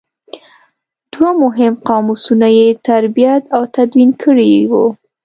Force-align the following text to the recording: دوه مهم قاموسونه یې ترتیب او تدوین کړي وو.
دوه 1.11 1.31
مهم 1.43 1.73
قاموسونه 1.87 2.47
یې 2.57 2.67
ترتیب 2.87 3.41
او 3.55 3.61
تدوین 3.75 4.11
کړي 4.23 4.51
وو. 4.71 4.85